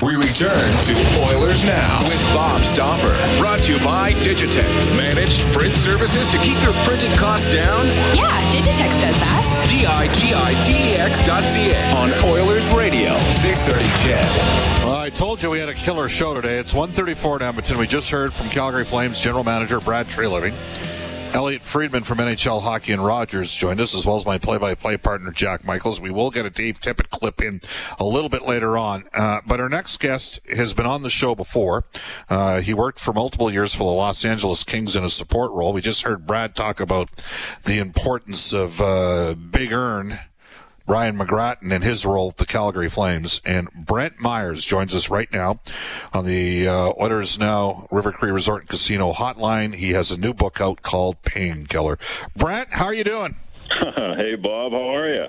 [0.00, 0.94] We return to
[1.26, 3.16] Oilers Now with Bob Stauffer.
[3.36, 4.96] Brought to you by Digitex.
[4.96, 7.84] Managed print services to keep your printing costs down.
[8.14, 9.66] Yeah, Digitex does that.
[9.68, 14.84] D-I-G-I-T-E-X dot C-A on Oilers Radio, 630 CHED.
[14.84, 16.58] Well, I told you we had a killer show today.
[16.58, 17.76] It's 134 in Edmonton.
[17.76, 20.54] We just heard from Calgary Flames general manager Brad Treliving.
[21.32, 25.30] Elliotte Friedman from NHL Hockey and Rogers joined us, as well as my play-by-play partner
[25.30, 26.00] Jack Michaels.
[26.00, 27.60] We will get a Dave Tippett clip in
[27.98, 29.04] a little bit later on.
[29.12, 31.84] Uh, but our next guest has been on the show before.
[32.28, 35.72] Uh, he worked for multiple years for the Los Angeles Kings in a support role.
[35.72, 37.10] We just heard Brad talk about
[37.64, 40.18] the importance of uh, Big Earn
[40.88, 43.42] Ryan McGrattan in his role with the Calgary Flames.
[43.44, 45.60] And Brent Myhres joins us right now
[46.14, 49.74] on the uh, Oilers Now River Cree Resort and Casino hotline.
[49.74, 51.98] He has a new book out called Painkiller.
[52.34, 53.36] Brent, how are you doing?
[53.68, 55.26] hey, Bob, how are you?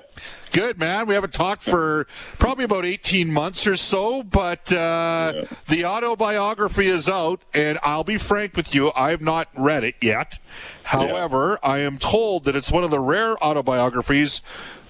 [0.50, 1.06] Good, man.
[1.06, 2.06] We haven't talked for
[2.38, 8.16] probably about 18 months or so, but uh, the autobiography is out, and I'll be
[8.16, 10.38] frank with you, I've not read it yet.
[10.84, 14.40] However, I am told that it's one of the rare autobiographies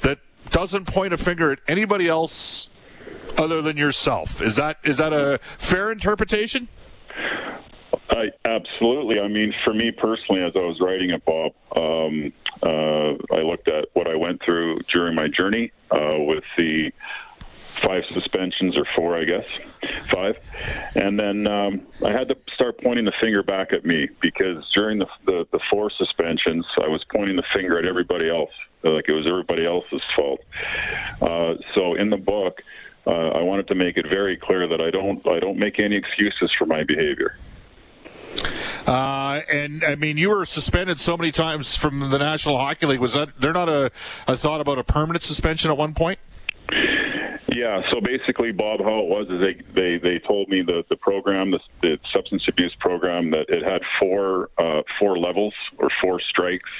[0.00, 2.68] that doesn't point a finger at anybody else
[3.36, 4.40] other than yourself.
[4.42, 6.68] Is that is that a fair interpretation?
[8.10, 9.20] I absolutely.
[9.20, 12.32] I mean, for me personally, as I was writing it, Bob, um,
[12.62, 16.92] uh, I looked at what I went through during my journey uh, with the
[17.82, 19.44] five suspensions or four, I guess,
[20.10, 20.36] five,
[20.94, 24.98] and then um, I had to start pointing the finger back at me because during
[24.98, 28.50] the, the the four suspensions, I was pointing the finger at everybody else,
[28.82, 30.40] like it was everybody else's fault.
[31.20, 32.62] Uh, so in the book.
[33.06, 35.96] Uh, I wanted to make it very clear that I don't I don't make any
[35.96, 37.34] excuses for my behavior.
[38.86, 43.00] Uh, and I mean, you were suspended so many times from the National Hockey League.
[43.00, 43.90] Was that there not a,
[44.26, 46.18] a thought about a permanent suspension at one point?
[47.52, 50.94] Yeah, so basically, Bob, how it was is they they, they told me the the
[50.94, 56.20] program, the, the substance abuse program, that it had four uh, four levels or four
[56.20, 56.70] strikes,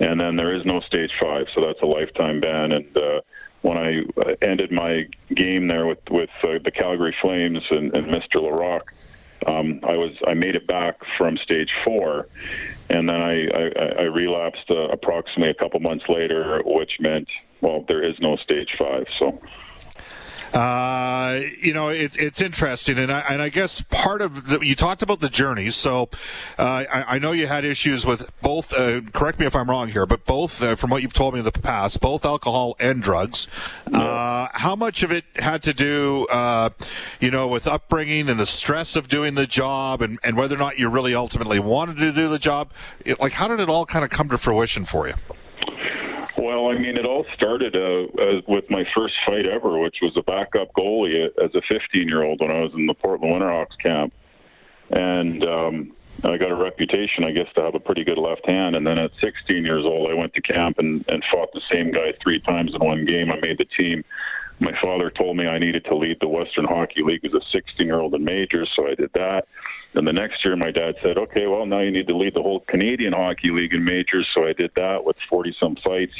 [0.00, 2.72] and then there is no stage five, so that's a lifetime ban.
[2.72, 3.20] And uh,
[3.60, 8.06] when I uh, ended my game there with with uh, the Calgary Flames and, and
[8.06, 8.36] Mr.
[8.36, 8.88] Laraque,
[9.46, 12.28] um, I was I made it back from stage four,
[12.88, 17.28] and then I I, I relapsed uh, approximately a couple months later, which meant
[17.60, 19.06] well there is no stage five.
[19.18, 19.38] So.
[20.52, 24.74] Uh, you know, it, it's interesting, and I, and I guess part of the, you
[24.74, 25.70] talked about the journey.
[25.70, 26.08] So,
[26.58, 28.72] uh, I, I know you had issues with both.
[28.72, 31.40] Uh, correct me if I'm wrong here, but both, uh, from what you've told me
[31.40, 33.48] in the past, both alcohol and drugs.
[33.92, 36.70] Uh, how much of it had to do, uh,
[37.20, 40.58] you know, with upbringing and the stress of doing the job, and, and whether or
[40.58, 42.72] not you really ultimately wanted to do the job?
[43.04, 45.14] It, like, how did it all kind of come to fruition for you?
[46.48, 50.16] Well, I mean, it all started uh, uh, with my first fight ever, which was
[50.16, 53.76] a backup goalie as a 15 year old when I was in the Portland Winterhawks
[53.78, 54.14] camp.
[54.88, 55.92] And um,
[56.24, 58.76] I got a reputation, I guess, to have a pretty good left hand.
[58.76, 61.90] And then at 16 years old, I went to camp and, and fought the same
[61.90, 63.30] guy three times in one game.
[63.30, 64.02] I made the team.
[64.60, 67.86] My father told me I needed to lead the Western Hockey League as a 16
[67.86, 69.46] year old in majors, so I did that.
[69.94, 72.42] And the next year, my dad said, okay, well, now you need to lead the
[72.42, 74.28] whole Canadian Hockey League in majors.
[74.34, 76.14] So I did that with 40 some fights.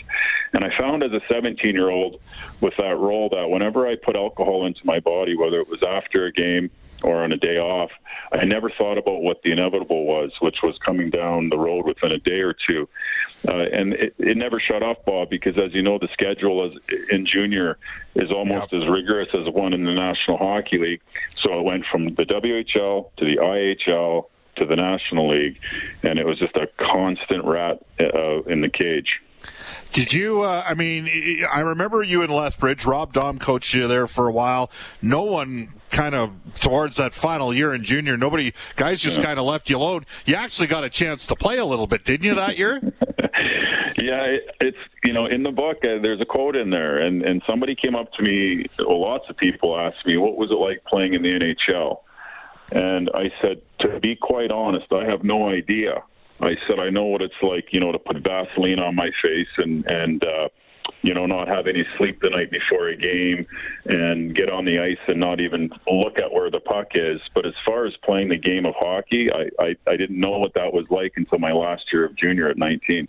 [0.53, 2.21] And I found as a 17 year old
[2.61, 6.27] with that role that whenever I put alcohol into my body, whether it was after
[6.27, 6.71] a game
[7.03, 7.91] or on a day off,
[8.33, 12.13] I never thought about what the inevitable was, which was coming down the road within
[12.13, 12.89] a day or two.
[13.47, 16.79] Uh, and it, it never shut off, Bob, because as you know, the schedule is,
[17.11, 17.79] in junior
[18.15, 21.01] is almost as rigorous as one in the National Hockey League.
[21.41, 25.61] So it went from the WHL to the IHL to the National League,
[26.03, 29.21] and it was just a constant rat uh, in the cage.
[29.93, 30.43] Did you?
[30.43, 32.85] Uh, I mean, I remember you in Lethbridge.
[32.85, 34.71] Rob Dom coached you there for a while.
[35.03, 38.17] No one kind of towards that final year in junior.
[38.17, 40.05] Nobody guys just kind of left you alone.
[40.27, 42.81] You actually got a chance to play a little bit, didn't you, that year?
[43.97, 47.23] yeah, it, it's you know in the book uh, there's a quote in there, and
[47.23, 48.67] and somebody came up to me.
[48.79, 52.01] Well, lots of people asked me what was it like playing in the NHL,
[52.73, 56.03] and I said to be quite honest, I have no idea.
[56.41, 59.49] I said I know what it's like, you know, to put Vaseline on my face
[59.57, 60.49] and and uh,
[61.03, 63.45] you know not have any sleep the night before a game
[63.87, 67.21] and get on the ice and not even look at where the puck is.
[67.35, 70.55] But as far as playing the game of hockey, I I, I didn't know what
[70.55, 73.09] that was like until my last year of junior at 19.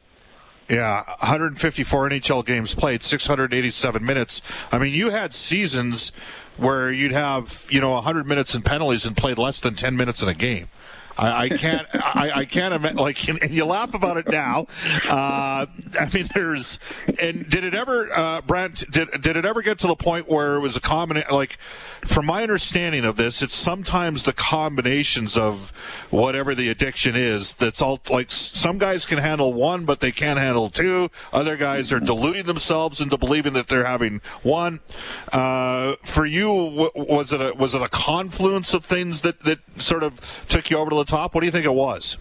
[0.69, 4.43] Yeah, 154 NHL games played, 687 minutes.
[4.71, 6.11] I mean, you had seasons
[6.57, 10.21] where you'd have, you know, 100 minutes in penalties and played less than 10 minutes
[10.21, 10.67] in a game.
[11.17, 11.87] I, can't.
[11.93, 12.97] I, I can't imagine.
[12.97, 14.67] Like, and, and, you laugh about it now.
[15.07, 15.65] Uh,
[15.99, 16.79] I mean, there's.
[17.21, 18.89] And did it ever, uh, Brent?
[18.89, 21.21] Did did it ever get to the point where it was a common?
[21.31, 21.57] Like,
[22.05, 25.71] from my understanding of this, it's sometimes the combinations of
[26.09, 27.55] whatever the addiction is.
[27.55, 27.99] That's all.
[28.09, 31.09] Like, some guys can handle one, but they can't handle two.
[31.33, 34.79] Other guys are deluding themselves into believing that they're having one.
[35.33, 36.51] Uh, for you,
[36.95, 40.77] was it a was it a confluence of things that that sort of took you
[40.77, 41.33] over to top?
[41.33, 42.17] What do you think it was?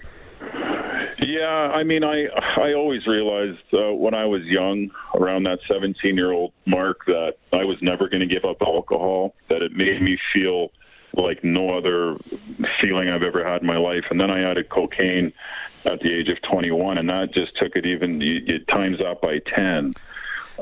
[1.20, 2.26] Yeah, I mean, I
[2.56, 7.35] I always realized uh, when I was young, around that 17 year old mark, that
[7.52, 9.35] I was never going to give up alcohol.
[9.49, 10.70] That it made me feel
[11.14, 12.17] like no other
[12.81, 14.05] feeling I've ever had in my life.
[14.11, 15.32] And then I added cocaine
[15.85, 19.23] at the age of 21, and that just took it even you, you times up
[19.23, 19.94] by 10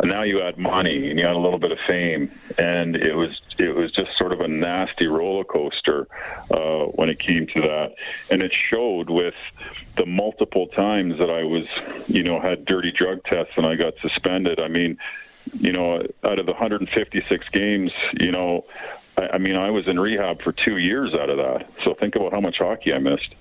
[0.04, 3.40] now you add money and you add a little bit of fame, and it was
[3.58, 6.06] it was just sort of a nasty roller coaster
[6.50, 7.94] uh, when it came to that,
[8.31, 9.34] and it showed with
[9.96, 11.66] the multiple times that I was,
[12.06, 14.60] you know, had dirty drug tests and I got suspended.
[14.60, 14.98] I mean,
[15.54, 18.66] you know, out of the 156 games, you know,
[19.16, 21.70] I, I mean, I was in rehab for two years out of that.
[21.82, 23.34] So think about how much hockey I missed.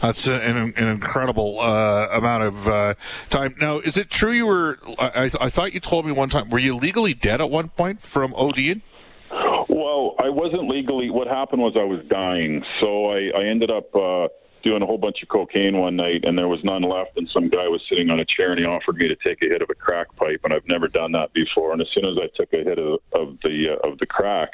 [0.00, 2.94] That's an, an incredible uh, amount of uh,
[3.30, 3.54] time.
[3.60, 4.78] Now, is it true you were?
[4.98, 6.50] I, I, thought you told me one time.
[6.50, 8.82] Were you legally dead at one point from ODing?
[9.30, 11.10] Well, I wasn't legally.
[11.10, 14.28] What happened was I was dying, so I, I ended up uh,
[14.62, 17.16] doing a whole bunch of cocaine one night, and there was none left.
[17.16, 19.46] And some guy was sitting on a chair, and he offered me to take a
[19.46, 21.72] hit of a crack pipe, and I've never done that before.
[21.72, 24.52] And as soon as I took a hit of, of the uh, of the crack,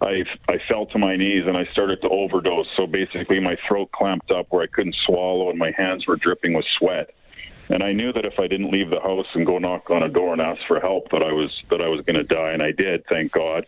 [0.00, 2.68] I I fell to my knees and I started to overdose.
[2.76, 6.52] So basically, my throat clamped up where I couldn't swallow, and my hands were dripping
[6.54, 7.14] with sweat.
[7.68, 10.08] And I knew that if I didn't leave the house and go knock on a
[10.08, 12.62] door and ask for help, that I was that I was going to die, and
[12.62, 13.06] I did.
[13.06, 13.66] Thank God.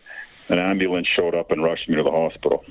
[0.49, 2.65] An ambulance showed up and rushed me to the hospital.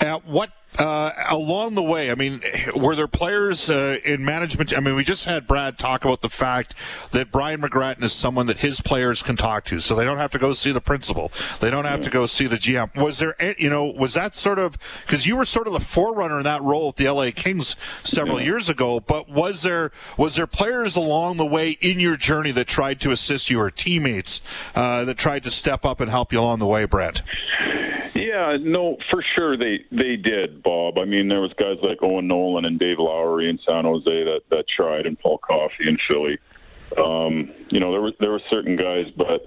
[0.00, 2.42] At what uh, along the way, I mean,
[2.74, 4.74] were there players uh, in management?
[4.76, 6.74] I mean, we just had Brad talk about the fact
[7.10, 10.30] that Brian McGrattan is someone that his players can talk to, so they don't have
[10.32, 11.32] to go see the principal.
[11.60, 12.94] They don't have to go see the GM.
[12.96, 16.38] Was there, you know, was that sort of because you were sort of the forerunner
[16.38, 18.46] in that role at the LA Kings several yeah.
[18.46, 19.00] years ago?
[19.00, 23.10] But was there was there players along the way in your journey that tried to
[23.10, 24.40] assist you, or teammates
[24.74, 27.22] uh, that tried to step up and help you along the way, Brad?
[28.30, 30.98] Yeah, no, for sure they they did, Bob.
[30.98, 34.42] I mean, there was guys like Owen Nolan and Dave Lowry in San Jose that
[34.50, 36.38] that tried, and Paul Coffey in Philly.
[36.96, 39.46] Um, you know, there were there were certain guys, but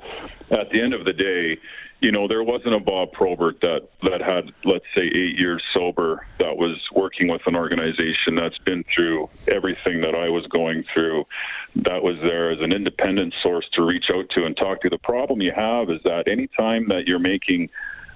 [0.51, 1.61] at the end of the day,
[2.01, 6.27] you know, there wasn't a Bob Probert that that had, let's say, eight years sober
[6.39, 11.25] that was working with an organization that's been through everything that I was going through.
[11.77, 14.89] That was there as an independent source to reach out to and talk to.
[14.89, 17.69] The problem you have is that anytime that you're making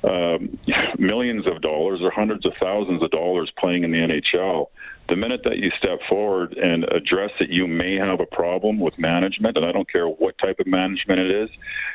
[0.04, 0.58] um,
[0.98, 4.68] millions of dollars or hundreds of thousands of dollars playing in the NHL.
[5.10, 9.00] The minute that you step forward and address that you may have a problem with
[9.00, 11.50] management, and I don't care what type of management it is,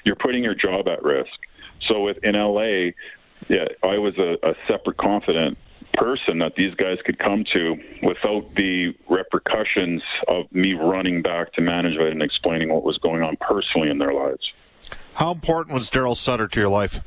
[0.04, 1.30] you're putting your job at risk.
[1.88, 2.92] So with in LA,
[3.48, 5.58] yeah, I was a, a separate confident
[5.94, 11.60] person that these guys could come to without the repercussions of me running back to
[11.60, 14.52] management and explaining what was going on personally in their lives.
[15.14, 17.02] How important was Daryl Sutter to your life?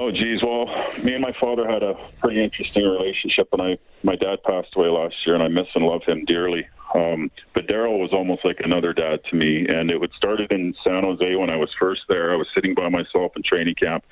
[0.00, 0.42] Oh, geez.
[0.42, 0.64] Well,
[1.04, 4.88] me and my father had a pretty interesting relationship, and I my dad passed away
[4.88, 6.66] last year, and I miss and love him dearly.
[6.94, 10.74] Um, but Daryl was almost like another dad to me, and it would started in
[10.82, 12.32] San Jose when I was first there.
[12.32, 14.02] I was sitting by myself in training camp,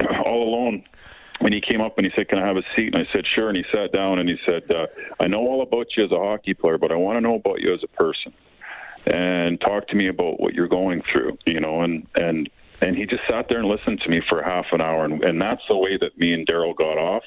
[0.26, 0.82] all alone.
[1.38, 3.24] When he came up and he said, "Can I have a seat?" and I said,
[3.24, 4.88] "Sure." And he sat down and he said, uh,
[5.20, 7.60] "I know all about you as a hockey player, but I want to know about
[7.60, 8.32] you as a person."
[9.06, 13.06] and talk to me about what you're going through, you know, and and and he
[13.06, 15.76] just sat there and listened to me for half an hour, and, and that's the
[15.76, 17.22] way that me and Daryl got off.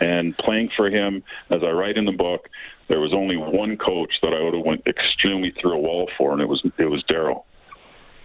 [0.00, 2.48] And playing for him, as I write in the book,
[2.88, 6.32] there was only one coach that I would have went extremely through a wall for,
[6.32, 7.44] and it was it was Daryl.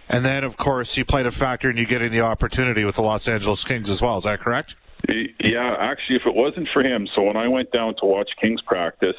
[0.08, 3.02] And then, of course, he played a factor in you getting the opportunity with the
[3.02, 4.18] Los Angeles Kings as well.
[4.18, 4.74] Is that correct?
[5.08, 8.60] Yeah, actually, if it wasn't for him, so when I went down to watch Kings
[8.60, 9.16] practice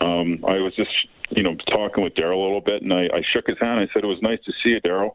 [0.00, 0.90] um, I was just
[1.30, 3.80] you know talking with Daryl a little bit, and I, I shook his hand.
[3.80, 5.14] I said it was nice to see you, Daryl.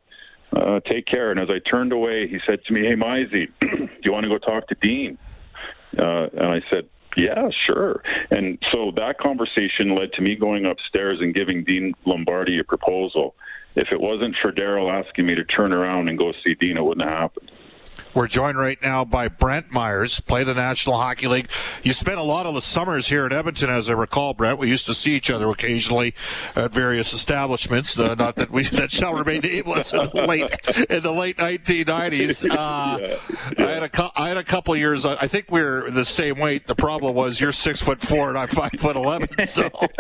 [0.56, 1.32] Uh, take care.
[1.32, 4.30] And as I turned away, he said to me, "Hey, Mizey, do you want to
[4.30, 5.18] go talk to Dean?"
[5.98, 8.02] Uh, and I said, yeah, sure.
[8.32, 13.36] And so that conversation led to me going upstairs and giving Dean Lombardi a proposal.
[13.76, 16.84] If it wasn't for Daryl asking me to turn around and go see Dean, it
[16.84, 17.52] wouldn't have happened.
[18.14, 21.50] We're joined right now by Brent Myhres, play the National Hockey League.
[21.82, 24.60] You spent a lot of the summers here in Edmonton, as I recall, Brent.
[24.60, 26.14] We used to see each other occasionally
[26.56, 27.98] at various establishments.
[27.98, 30.50] Uh, not that we that shall remain nameless in the late
[30.90, 32.48] in the late 1990s.
[32.50, 33.18] Uh, yeah,
[33.58, 33.66] yeah.
[33.66, 35.06] I had a I had a couple years.
[35.06, 36.68] I think we are the same weight.
[36.68, 39.46] The problem was you're six foot four and I'm five foot eleven.
[39.46, 39.66] So,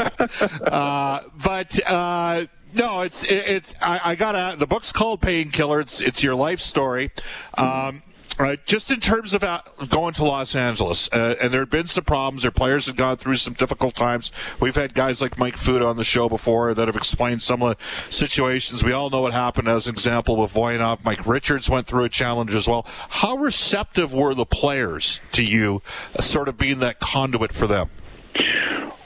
[0.67, 5.79] uh, but uh, no, it's it's I, I got the book's called Painkiller.
[5.79, 7.11] It's it's your life story.
[7.57, 8.03] Um,
[8.39, 11.85] Right, just in terms of uh, going to Los Angeles, uh, and there have been
[11.85, 12.41] some problems.
[12.41, 14.31] Their players have gone through some difficult times.
[14.59, 17.77] We've had guys like Mike Futa on the show before that have explained some of
[17.77, 18.83] the situations.
[18.83, 21.05] We all know what happened as an example with Voynov.
[21.05, 22.87] Mike Richards went through a challenge as well.
[23.07, 25.83] How receptive were the players to you,
[26.17, 27.91] uh, sort of being that conduit for them?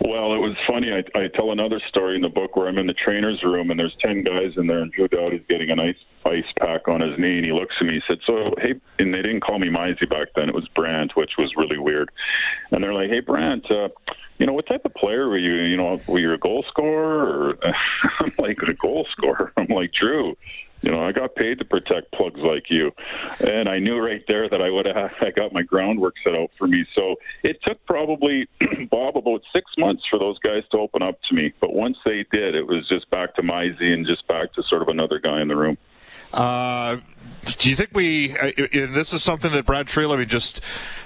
[0.08, 0.94] Well, it was funny.
[0.94, 3.78] I, I tell another story in the book where I'm in the trainer's room and
[3.78, 7.20] there's 10 guys in there, and Drew Doughty's getting an ice ice pack on his
[7.20, 7.96] knee, and he looks at me.
[7.96, 10.48] And he said, "So, hey," and they didn't call me Mizey back then.
[10.48, 12.10] It was Brantt, which was really weird.
[12.72, 13.90] And they're like, "Hey, Brantt, uh,
[14.38, 15.56] you know, what type of player were you?
[15.64, 17.58] You know, were you a goal scorer?" Or
[18.20, 20.38] I'm like, "A goal scorer." I'm like, "Drew."
[20.82, 22.92] You know, I got paid to protect plugs like you,
[23.40, 25.12] and I knew right there that I would have.
[25.22, 26.86] I got my groundwork set out for me.
[26.94, 28.48] So it took probably
[28.92, 31.54] Bob about six months for those guys to open up to me.
[31.60, 34.82] But once they did, it was just back to Mizey and just back to sort
[34.82, 35.78] of another guy in the room.
[36.34, 36.98] Uh,
[37.58, 38.38] do you think we?
[38.38, 40.62] Uh, and this is something that Brad Treliving just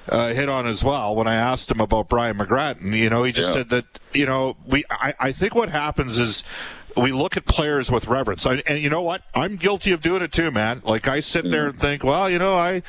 [0.09, 1.15] uh, hit on as well.
[1.15, 3.53] When I asked him about Brian McGrattan, you know, he just yeah.
[3.53, 4.83] said that you know we.
[4.89, 6.43] I, I think what happens is
[6.97, 8.45] we look at players with reverence.
[8.45, 9.23] I, and you know what?
[9.33, 10.81] I'm guilty of doing it too, man.
[10.83, 11.79] Like I sit there and mm.
[11.79, 12.81] think, well, you know, I,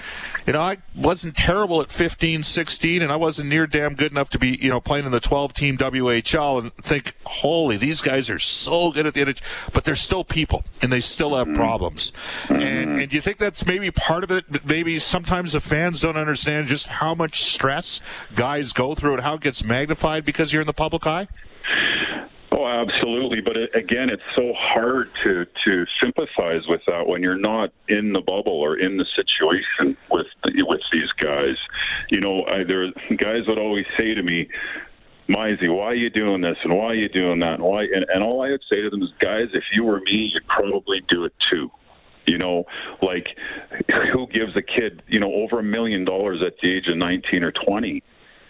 [0.47, 4.31] you know, I wasn't terrible at 15, 16, and I wasn't near damn good enough
[4.31, 8.31] to be, you know, playing in the 12 team WHL and think, holy, these guys
[8.31, 11.57] are so good at the NHL, but they're still people and they still have mm-hmm.
[11.57, 12.13] problems.
[12.49, 12.99] And, mm-hmm.
[12.99, 14.65] and do you think that's maybe part of it?
[14.65, 18.01] Maybe sometimes the fans don't understand just how much stress
[18.35, 21.29] guys go through and how it gets magnified because you're in the public eye?
[22.73, 23.43] Absolutely.
[23.43, 28.15] But it, again, it's so hard to to sympathize with that when you're not in
[28.15, 31.57] the bubble or in the situation with the, with these guys.
[32.09, 34.49] You know, I, there are guys that always say to me,
[35.29, 37.83] Mizey, why are you doing this and why are you doing that and why?
[37.83, 40.47] And, and all I would say to them is, guys, if you were me, you'd
[40.47, 41.71] probably do it too.
[42.27, 42.65] You know,
[43.03, 43.37] like
[44.15, 47.43] who gives a kid, you know, over a million dollars at the age of 19
[47.43, 48.03] or 20?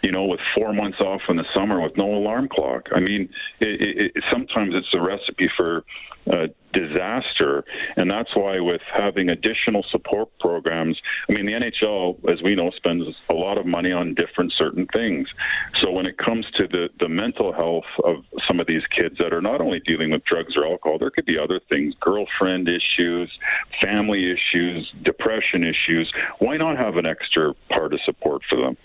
[0.03, 2.89] You know, with four months off in the summer with no alarm clock.
[2.95, 3.29] I mean,
[3.61, 5.85] it, it, sometimes it's a recipe for
[6.31, 7.65] uh, disaster,
[7.97, 12.71] and that's why with having additional support programs, I mean, the NHL, as we know,
[12.71, 15.29] spends a lot of money on different certain things.
[15.81, 19.33] So when it comes to the the mental health of some of these kids that
[19.33, 23.31] are not only dealing with drugs or alcohol, there could be other things, girlfriend issues,
[23.81, 26.13] family issues, depression issues.
[26.39, 28.77] Why not have an extra part of support for them?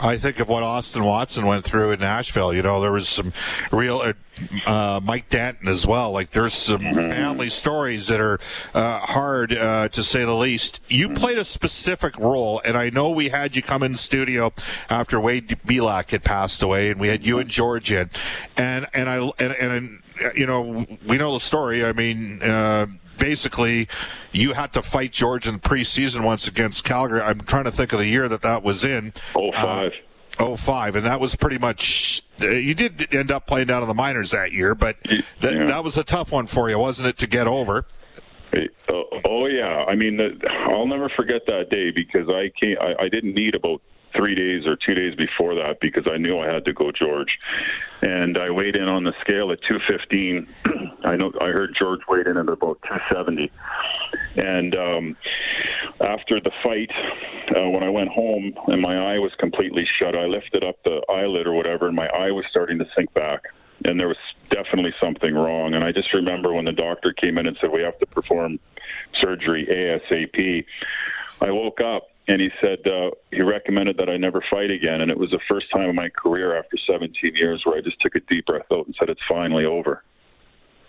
[0.00, 2.52] I think of what Austin Watson went through in Nashville.
[2.52, 3.32] You know, there was some
[3.70, 4.12] real uh,
[4.66, 6.10] uh, Mike Danton as well.
[6.10, 6.96] Like there's some mm-hmm.
[6.96, 8.40] family stories that are
[8.74, 10.80] uh, hard uh, to say the least.
[10.88, 11.16] You mm-hmm.
[11.16, 14.52] played a specific role, and I know we had you come in studio
[14.90, 18.10] after Wade Belak had passed away, and we had you and George in,
[18.56, 20.02] and and I and, and
[20.34, 21.84] you know we know the story.
[21.84, 22.86] I mean uh,
[23.18, 23.88] basically
[24.32, 27.20] you had to fight George in the preseason once against Calgary.
[27.20, 29.12] I'm trying to think of the year that that was in.
[29.34, 29.92] Oh five.
[29.92, 33.88] Uh, 05 and that was pretty much uh, you did end up playing down in
[33.88, 34.96] the minors that year but
[35.40, 35.64] that, yeah.
[35.64, 37.86] that was a tough one for you wasn't it to get over
[38.88, 40.18] oh, oh yeah i mean
[40.68, 43.80] i'll never forget that day because i can't I, I didn't need about
[44.16, 47.38] three days or two days before that because I knew I had to go George,
[48.02, 50.48] and I weighed in on the scale at 215.
[51.04, 53.50] I know I heard George weighed in at about 270,
[54.36, 55.16] and um,
[56.00, 56.90] after the fight,
[57.56, 61.02] uh, when I went home and my eye was completely shut, I lifted up the
[61.10, 63.44] eyelid or whatever, and my eye was starting to sink back
[63.84, 64.16] and there was
[64.50, 65.74] definitely something wrong.
[65.74, 68.58] And I just remember when the doctor came in and said we have to perform
[69.20, 70.64] surgery ASAP.
[71.40, 75.00] I woke up and he said uh, he recommended that I never fight again.
[75.00, 78.00] And it was the first time in my career after 17 years where I just
[78.00, 80.02] took a deep breath out and said, "It's finally over."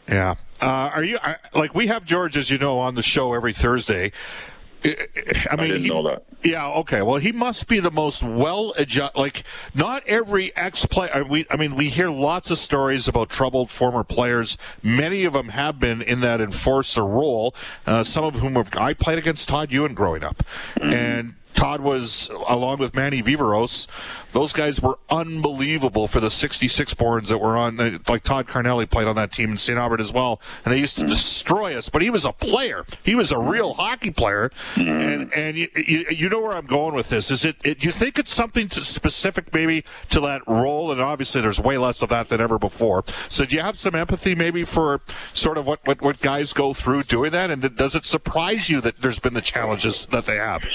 [0.08, 0.36] Yeah.
[0.62, 1.18] Uh, are you
[1.54, 4.12] like we have George, as you know, on the show every Thursday.
[4.86, 6.24] I mean, didn't he, know that.
[6.44, 7.02] Yeah, okay.
[7.02, 9.18] Well, he must be the most well adjusted.
[9.18, 11.24] Like, not every ex player.
[11.24, 14.58] We, I mean, we hear lots of stories about troubled former players.
[14.84, 17.56] Many of them have been in that enforcer role.
[17.86, 18.70] Uh, some of whom have.
[18.78, 20.44] I played against Todd Ewen growing up,
[20.76, 20.94] Mm-hmm.
[20.94, 21.34] and.
[21.56, 23.88] Todd was, along with Manny Viveros,
[24.34, 27.78] those guys were unbelievable for the 66 borns that were on.
[28.08, 29.80] Like Todd Carnelli played on that team in St.
[29.80, 31.88] Albert as well, and they used to destroy us.
[31.88, 32.86] But he was a player.
[33.04, 34.52] He was a real hockey player.
[34.76, 35.02] Mm-hmm.
[35.02, 37.32] And and you, you, you know where I'm going with this.
[37.32, 37.80] Is it, it?
[37.80, 40.92] Do you think it's something to specific maybe to that role?
[40.92, 43.06] And obviously, there's way less of that than ever before.
[43.30, 45.00] So do you have some empathy maybe for
[45.32, 47.50] sort of what what, what guys go through doing that?
[47.50, 50.66] And does it surprise you that there's been the challenges that they have?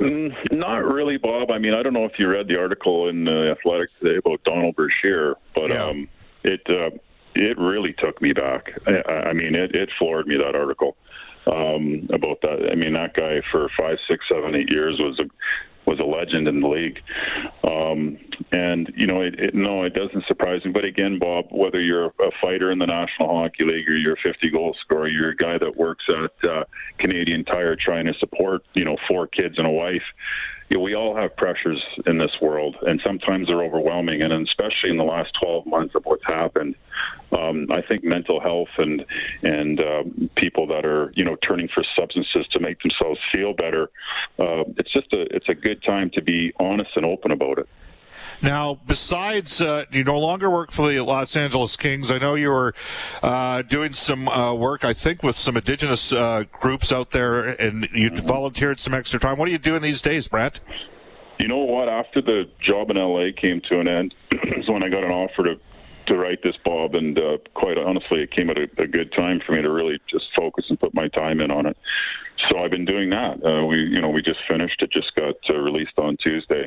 [0.00, 1.50] Mm, not really, Bob.
[1.50, 4.42] I mean, I don't know if you read the article in uh, Athletic today about
[4.44, 5.84] Donald Brashear, but Yeah.
[5.84, 6.08] um,
[6.44, 6.90] it uh,
[7.34, 8.72] it really took me back.
[8.86, 10.96] I, I mean, it, it floored me that article
[11.46, 12.68] um, about that.
[12.70, 15.24] I mean, that guy for five, six, seven, eight years was a
[15.88, 17.00] was a legend in the league.
[17.64, 18.18] Um,
[18.52, 20.70] and you know, it, it, no, it doesn't surprise me.
[20.70, 24.22] But again, Bob, whether you're a fighter in the National Hockey League or you're a
[24.22, 26.64] 50 goal scorer, you're a guy that works at uh,
[26.98, 30.04] Canadian Tire trying to support you know four kids and a wife.
[30.68, 34.22] You know, we all have pressures in this world, and sometimes they're overwhelming.
[34.22, 36.74] And especially in the last 12 months of what's happened,
[37.32, 39.04] um, I think mental health and
[39.42, 43.90] and um, people that are you know turning for substances to make themselves feel better,
[44.38, 47.68] uh, it's just a it's a good time to be honest and open about it.
[48.40, 52.10] Now, besides, uh, you no longer work for the Los Angeles Kings.
[52.10, 52.74] I know you were
[53.22, 57.88] uh, doing some uh, work, I think, with some indigenous uh, groups out there, and
[57.92, 59.38] you volunteered some extra time.
[59.38, 60.60] What are you doing these days, Brent?
[61.38, 61.88] You know what?
[61.88, 65.44] After the job in LA came to an end, is when I got an offer
[65.44, 65.60] to
[66.08, 69.40] to write this, Bob, and uh, quite honestly, it came at a, a good time
[69.44, 71.76] for me to really just focus and put my time in on it.
[72.48, 73.44] So I've been doing that.
[73.44, 74.80] Uh, we, you know, we just finished.
[74.80, 76.66] It just got uh, released on Tuesday,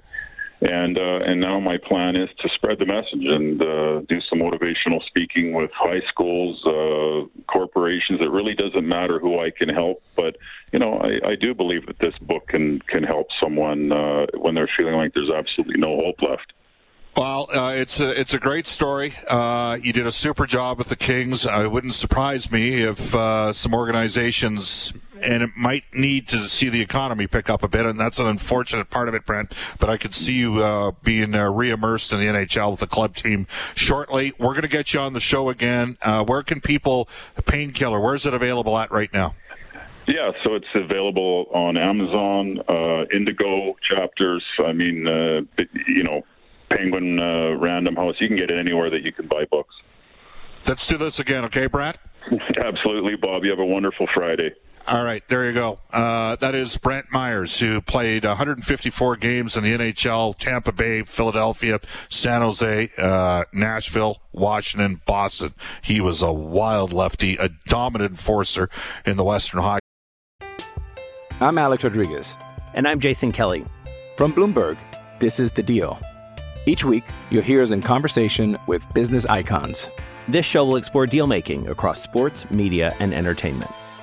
[0.61, 4.39] and uh, and now my plan is to spread the message and uh, do some
[4.39, 8.21] motivational speaking with high schools, uh, corporations.
[8.21, 10.37] It really doesn't matter who I can help, but
[10.71, 14.53] you know, I, I do believe that this book can can help someone uh, when
[14.53, 16.53] they're feeling like there's absolutely no hope left.
[17.17, 19.15] Well, uh, it's a it's a great story.
[19.27, 21.45] Uh, you did a super job with the Kings.
[21.45, 26.69] Uh, it wouldn't surprise me if uh, some organizations and it might need to see
[26.69, 29.53] the economy pick up a bit, and that's an unfortunate part of it, Brent.
[29.79, 33.15] But I could see you uh, being uh, re-immersed in the NHL with the club
[33.15, 34.33] team shortly.
[34.39, 35.97] We're going to get you on the show again.
[36.01, 37.07] Uh, where can people
[37.45, 37.99] painkiller?
[37.99, 39.35] Where's it available at right now?
[40.07, 44.43] Yeah, so it's available on Amazon, uh, Indigo chapters.
[44.65, 46.23] I mean, uh, you know,
[46.69, 48.15] Penguin uh, Random House.
[48.19, 49.73] You can get it anywhere that you can buy books.
[50.67, 51.97] Let's do this again, okay, Brad?
[52.63, 53.43] Absolutely, Bob.
[53.43, 54.51] You have a wonderful Friday.
[54.87, 55.79] All right, there you go.
[55.93, 61.79] Uh, that is Brent Myhres, who played 154 games in the NHL, Tampa Bay, Philadelphia,
[62.09, 65.53] San Jose, uh, Nashville, Washington, Boston.
[65.81, 68.69] He was a wild lefty, a dominant enforcer
[69.05, 69.81] in the Western Hockey.
[71.39, 72.37] I'm Alex Rodriguez.
[72.73, 73.65] And I'm Jason Kelly.
[74.17, 74.77] From Bloomberg,
[75.19, 75.99] this is The Deal.
[76.65, 79.89] Each week, you'll hear us in conversation with business icons.
[80.27, 83.71] This show will explore deal making across sports, media, and entertainment.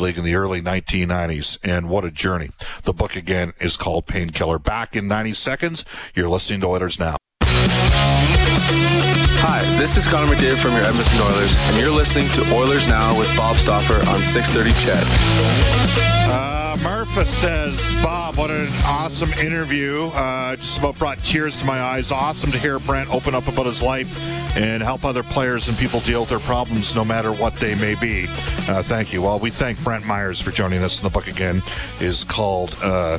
[0.00, 2.50] League in the early 1990s, and what a journey.
[2.84, 4.58] The book again is called Painkiller.
[4.58, 7.16] Back in 90 seconds, you're listening to Oilers Now.
[9.44, 13.18] Hi, this is Connor McDavid from your Edmonton Oilers, and you're listening to Oilers Now
[13.18, 16.21] with Bob Stauffer on 630 Ched.
[17.12, 20.06] Says, Bob, what an awesome interview.
[20.14, 22.10] Uh, just about brought tears to my eyes.
[22.10, 24.18] Awesome to hear Brent open up about his life
[24.56, 27.94] and help other players and people deal with their problems no matter what they may
[27.94, 28.26] be.
[28.68, 29.22] Uh, thank you.
[29.22, 31.00] Well, we thank Brent Myhres for joining us.
[31.00, 31.62] And the book again
[32.00, 33.18] is called uh,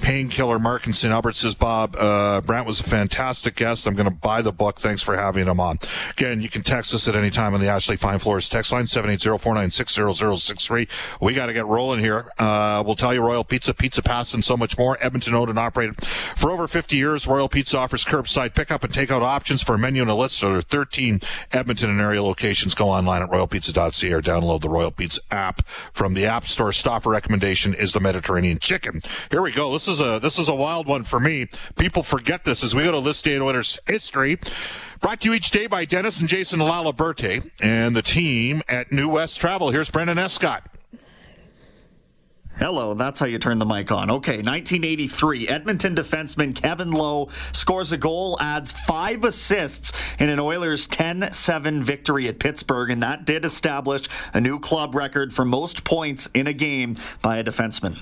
[0.00, 1.12] Painkiller Mark in St.
[1.12, 3.86] Albert says, Bob, uh, Brantt was a fantastic guest.
[3.86, 4.78] I'm going to buy the book.
[4.78, 5.78] Thanks for having him on.
[6.10, 8.84] Again, you can text us at any time on the Ashley Fine Floors text line,
[8.84, 10.88] 780-496-0063.
[11.20, 12.30] We got to get rolling here.
[12.38, 14.96] Uh, we'll tell you Royal Pizza, Pizza Pass, and so much more.
[15.00, 15.96] Edmonton owned and operated
[16.36, 17.26] for over 50 years.
[17.26, 20.64] Royal Pizza offers curbside pickup and takeout options for a menu and a list of
[20.64, 21.20] 13
[21.52, 22.74] Edmonton and area locations.
[22.74, 26.72] Go online at royalpizza.ca or download the Royal Pizza app from the App Store.
[26.72, 29.00] Stauffer recommendation is the Mediterranean chicken.
[29.30, 29.70] Here we go.
[29.88, 31.48] This is a this is a wild one for me.
[31.78, 34.38] People forget this as we go to list day in Oilers history.
[35.00, 39.08] Brought to you each day by Dennis and Jason Laliberte and the team at New
[39.08, 39.70] West Travel.
[39.70, 40.62] Here's Brendan Escott.
[42.58, 44.10] Hello, that's how you turn the mic on.
[44.10, 50.86] Okay, 1983, Edmonton defenseman Kevin Lowe scores a goal, adds five assists in an Oilers
[50.86, 55.84] 10 7 victory at Pittsburgh, and that did establish a new club record for most
[55.84, 58.00] points in a game by a defenseman.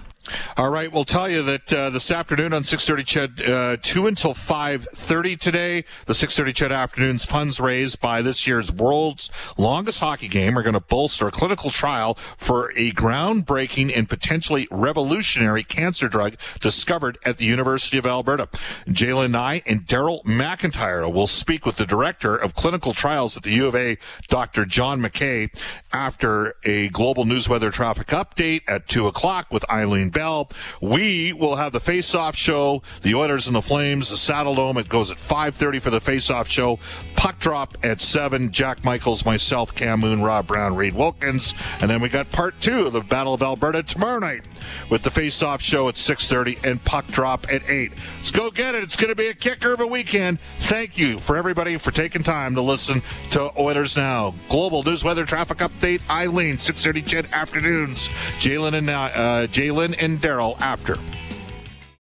[0.57, 4.35] All right, we'll tell you that uh, this afternoon on 6:30 CHED, uh, two until
[4.35, 5.85] 5:30 today.
[6.07, 10.75] The 6:30 CHED afternoons funds raised by this year's world's longest hockey game are going
[10.75, 17.39] to bolster a clinical trial for a groundbreaking and potentially revolutionary cancer drug discovered at
[17.39, 18.49] the University of Alberta.
[18.89, 23.53] Jalen Nye and Daryl McIntyre will speak with the director of clinical trials at the
[23.53, 24.65] U of A, Dr.
[24.65, 25.51] John McKay,
[25.93, 30.11] after a global news weather traffic update at two o'clock with Eileen.
[30.17, 30.49] Bell.
[30.81, 34.79] We will have the face-off show, the Oilers and the Flames, the Saddle Dome.
[34.79, 36.79] It goes at 5.30 for the face-off show.
[37.17, 38.51] Puck drop at 7.
[38.51, 41.53] Jack Michaels, myself, Cam Moon, Rob Brown, Reid Wilkins.
[41.81, 44.43] And then we got part two of the Battle of Alberta tomorrow night
[44.91, 47.93] with the face-off show at 6.30 and puck drop at 8.
[48.17, 48.83] Let's go get it.
[48.83, 50.39] It's going to be a kicker of a weekend.
[50.61, 54.35] Thank you for everybody for taking time to listen to Oilers Now.
[54.49, 56.09] Global news weather traffic update.
[56.11, 58.09] Eileen, 6.30 CHED afternoons.
[58.39, 59.09] Jalen and, uh,
[59.49, 60.97] Jalen and Daryl after.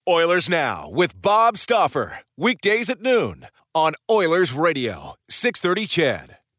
[0.08, 2.20] Oilers Now with Bob Stauffer.
[2.36, 6.39] Weekdays at noon on Oilers Radio, 630 CHED.